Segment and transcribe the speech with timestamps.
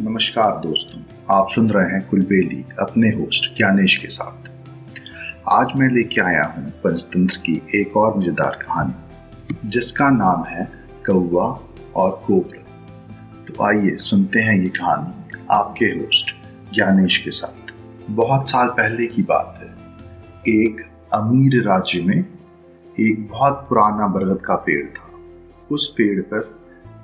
[0.00, 1.00] नमस्कार दोस्तों,
[1.30, 4.50] आप सुन रहे हैं कुलबेली, अपने होस्ट ज्ञानेश के साथ।
[5.48, 10.64] आज मैं लेके आया हूँ पंचतंत्र की एक और मज़ेदार कहानी, जिसका नाम है
[11.06, 11.46] कौवा
[11.96, 16.34] और कोबरा। तो आइए सुनते हैं ये कहानी आपके होस्ट
[16.74, 17.72] ज्ञानेश के साथ।
[18.10, 19.72] बहुत साल पहले की बात है।
[20.54, 22.18] एक अमीर राज्य में
[23.00, 25.10] एक बहुत पुराना बरगद का पेड़ था।
[25.70, 26.54] उस पेड़ पर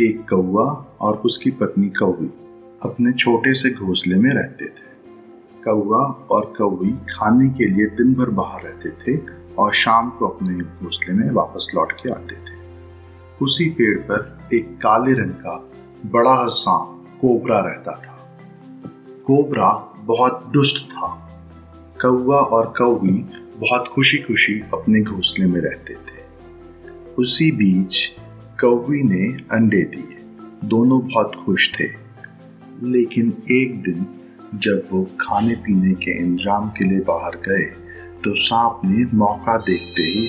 [0.00, 2.32] एक कौवा और उसकी पत्नी कौवी
[2.84, 4.92] अपने छोटे से घोंसले में रहते थे।
[5.64, 9.20] कौआ और कौवी खाने के लिए दिन भर बाहर रहते थे
[9.58, 12.62] और शाम को अपने घोंसले में वापस लौट के आते थे।
[13.42, 15.70] उसी पेड़ पर एक काले रंग का
[16.06, 18.38] बड़ा सांप कोबरा रहता था।
[19.26, 21.28] कोबरा बहुत दुष्ट था।
[22.02, 23.26] कौआ और कौवी
[23.58, 26.22] बहुत खुशी खुशी अपने घोंसले में रहते थे।
[27.18, 28.08] उसी बीच
[28.60, 30.18] कौवी ने अंडे दिए।
[30.64, 32.02] दोनों बहुत खुश थे।
[32.84, 34.06] लेकिन एक दिन,
[34.54, 37.64] जब वो खाने पीने के इंतज़ाम के लिए बाहर गए
[38.24, 40.28] तो सांप ने मौका देखते ही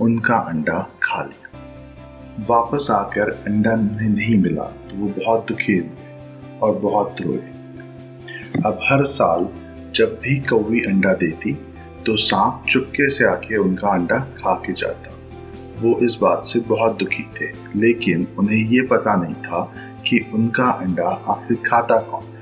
[0.00, 6.58] उनका अंडा खा लिया। वापस आकर अंडा उन्हें नहीं मिला तो वो बहुत दुखी हुए
[6.62, 7.38] और बहुत रोए।
[8.66, 9.48] अब हर साल
[9.94, 11.52] जब भी कौवी अंडा देती
[12.06, 15.14] तो सांप चुपके से आके उनका अंडा खा के जाता।
[15.80, 17.46] वो इस बात से बहुत दुखी थे।
[17.76, 19.72] लेकिन उन्हें ये पता नहीं था
[20.08, 22.36] कि उनका अंडा आखिर खाता कौन। है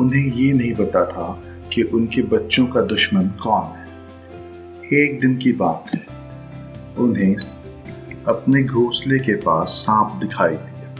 [0.00, 1.42] उन्हें ये नहीं पता था
[1.74, 3.86] कि उनके बच्चों का दुश्मन कौन है।
[4.92, 6.06] एक दिन की बात है।
[6.98, 7.36] उन्हें
[8.28, 10.94] अपने घोंसले के पास सांप दिखाई दिया।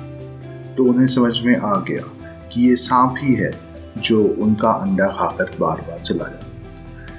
[0.75, 2.11] तो उन्हें समझ में आ गया
[2.53, 3.51] कि ये सांप ही है
[3.99, 6.56] जो उनका अंडा खाकर बार बार चला जाता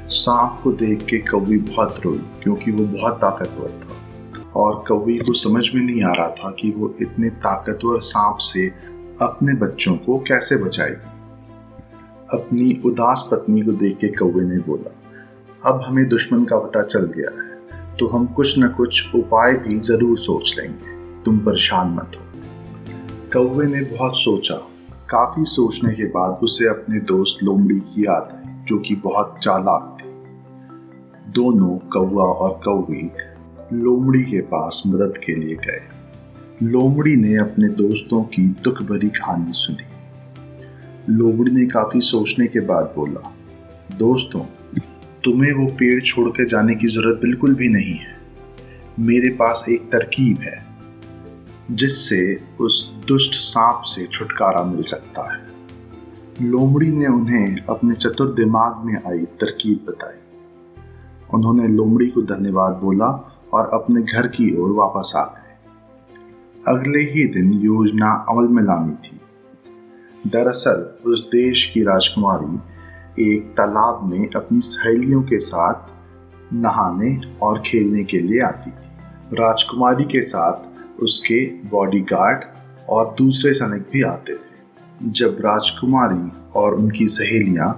[0.10, 5.34] सांप को देख के कौवी बहुत रोई, क्योंकि वो बहुत ताकतवर था। और कौवी को
[5.34, 8.68] समझ में नहीं आ रहा था कि वो इतने ताकतवर सांप से
[9.22, 11.16] अपने बच्चों को कैसे बचाएगी।
[12.30, 14.92] अपनी उदास पत्नी को देख के कौवे ने बोला,
[15.66, 17.46] अब हमें दुश्मन का पता चल गया है
[17.98, 22.26] तो हम कुछ न कुछ उपाय भी ज़रूर सोच लेंगे। तुम परेशान मत हो।
[23.34, 24.56] कौवे ने बहुत सोचा
[25.10, 29.98] काफ़ी सोचने के बाद उसे अपने दोस्त लोमड़ी की याद आई, जो कि बहुत चालाक
[30.02, 30.08] थी।
[31.32, 33.12] दोनों कौआ और कौवी
[33.74, 35.82] लोमड़ी के पास मदद के लिए गए।
[36.64, 39.88] लोमड़ी ने अपने दोस्तों की दुख भरी कहानी सुनी।
[41.14, 43.36] लोमड़ी ने काफ़ी सोचने के बाद बोला,
[43.98, 44.42] दोस्तों,
[45.24, 48.18] तुम्हें वो पेड़ छोड़कर जाने की ज़रूरत बिल्कुल भी नहीं है।
[49.00, 50.67] मेरे पास एक तरकीब है।
[51.72, 55.48] जिससे उस दुष्ट सांप से छुटकारा मिल सकता है।
[56.42, 60.18] लोमड़ी ने उन्हें अपने चतुर दिमाग में आई तरकीब बताई।
[61.34, 65.48] उन्होंने लोमड़ी को धन्यवाद बोला और अपने घर की ओर वापस आ गए।
[66.68, 69.22] अगले ही दिन योजना अमल में लानी थी।
[70.30, 72.60] दरअसल, उस देश की राजकुमारी
[73.36, 75.92] एक तालाब में अपनी सहेलियों के साथ
[76.54, 78.90] नहाने और खेलने के लिए आती थी।
[79.34, 82.44] राजकुमारी के साथ उसके बॉडीगार्ड
[82.90, 87.72] और दूसरे सैनिक भी आते थे। जब राजकुमारी और उनकी सहेलियाँ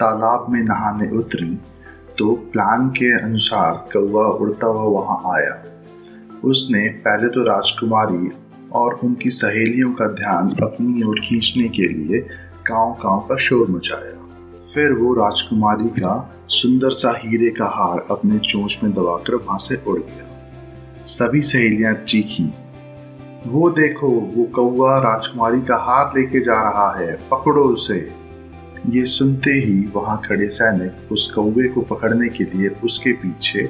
[0.00, 1.58] तालाब में नहाने उतरी
[2.18, 5.62] तो प्लान के अनुसार कौवा उड़ता हुआ वहाँ आया।
[6.44, 8.30] उसने पहले तो राजकुमारी
[8.72, 12.20] और उनकी सहेलियों का ध्यान अपनी ओर खींचने के लिए
[12.68, 14.16] गाँव गाँव का शोर मचाया।
[14.74, 16.14] फिर वो राजकुमारी का
[16.48, 20.27] सुंदर सा हीरे का हार अपने चोंच में दबाकर वहाँ से उड़ गया।
[21.08, 22.44] सभी सहेलियाँ चीखी,
[23.46, 27.96] वो देखो, वो कौवा राजकुमारी का हार लेके जा रहा है, पकड़ो उसे।
[28.88, 33.62] ये सुनते ही वहाँ खड़े सैनिक उस कौवे को पकड़ने के लिए उसके पीछे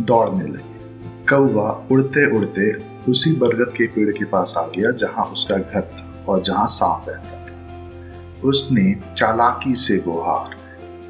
[0.00, 2.72] दौड़ने लगे। कौवा उड़ते उड़ते
[3.10, 7.08] उसी बरगद के पेड़ के पास आ गया जहाँ उसका घर था और जहाँ सांप
[7.08, 10.54] रहता था। उसने चालाकी से वो हार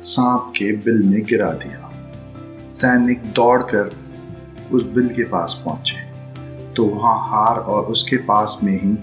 [0.04, 1.90] सांप के बिल में गिरा दिया।
[2.68, 3.90] सैनिक दौड़कर
[4.72, 6.08] उस बिल के पास पहुँचे।
[6.74, 8.94] तो वहाँ हार और उसके पास में ही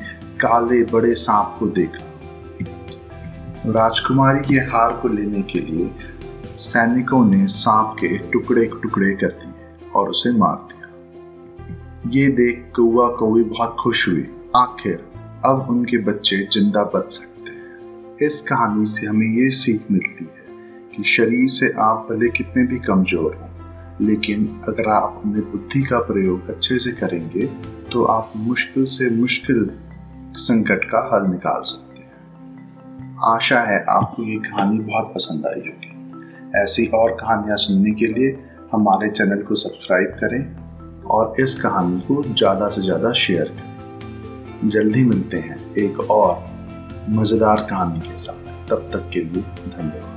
[0.41, 2.05] काले बड़े सांप को देखा।
[3.71, 5.89] राजकुमारी के हार को लेने के लिए
[6.59, 13.07] सैनिकों ने सांप के टुकड़े टुकड़े कर दिए और उसे मार दिया। ये देख कौआ
[13.18, 14.25] कौवी बहुत खुश हुई
[14.56, 14.95] आखिर
[15.45, 20.45] अब उनके बच्चे ज़िंदा बच सकते हैं। इस कहानी से हमें ये सीख मिलती है
[20.95, 23.46] कि शरीर से आप भले कितने भी कमज़ोर हों
[24.01, 27.45] लेकिन अगर आप अपने बुद्धि का प्रयोग अच्छे से करेंगे
[27.91, 29.69] तो आप मुश्किल से मुश्किल
[30.38, 36.61] संकट का हल निकाल सकते हैं। आशा है आपको ये कहानी बहुत पसंद आई होगी।
[36.61, 38.38] ऐसी और कहानियाँ सुनने के लिए
[38.71, 45.03] हमारे चैनल को सब्सक्राइब करें और इस कहानी को ज़्यादा से ज़्यादा शेयर करें। जल्दी
[45.05, 46.45] मिलते हैं एक और
[47.11, 50.16] मज़ेदार कहानी के साथ। तब तक के लिए धन्यवाद।